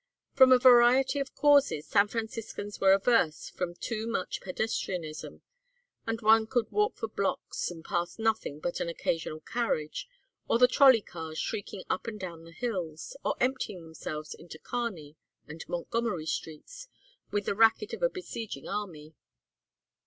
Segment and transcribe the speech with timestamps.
[0.33, 5.41] From a variety of causes San Franciscans were averse from too much pedestrianism,
[6.07, 10.07] and one could walk for blocks and pass nothing but an occasional carriage,
[10.47, 15.17] or the trolley cars shrieking up and down the hills, or emptying themselves into Kearney
[15.47, 16.87] and Montgomery streets
[17.29, 19.13] with the racket of a besieging army.